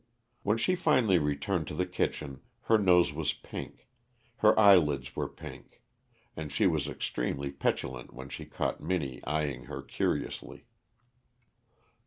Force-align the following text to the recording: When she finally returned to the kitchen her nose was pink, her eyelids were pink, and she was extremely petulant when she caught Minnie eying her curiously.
When 0.41 0.57
she 0.57 0.73
finally 0.73 1.19
returned 1.19 1.67
to 1.67 1.75
the 1.75 1.85
kitchen 1.85 2.41
her 2.61 2.79
nose 2.79 3.13
was 3.13 3.33
pink, 3.33 3.87
her 4.37 4.59
eyelids 4.59 5.15
were 5.15 5.29
pink, 5.29 5.83
and 6.35 6.51
she 6.51 6.65
was 6.65 6.87
extremely 6.87 7.51
petulant 7.51 8.11
when 8.11 8.27
she 8.27 8.45
caught 8.47 8.81
Minnie 8.81 9.21
eying 9.27 9.65
her 9.65 9.83
curiously. 9.83 10.65